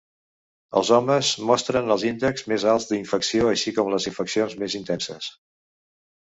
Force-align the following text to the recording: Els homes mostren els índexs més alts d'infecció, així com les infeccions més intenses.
Els 0.79 0.87
homes 0.95 1.27
mostren 1.49 1.91
els 1.95 2.05
índexs 2.11 2.47
més 2.53 2.65
alts 2.71 2.87
d'infecció, 2.93 3.51
així 3.53 3.75
com 3.77 3.93
les 3.97 4.09
infeccions 4.13 4.57
més 4.65 4.79
intenses. 4.83 5.31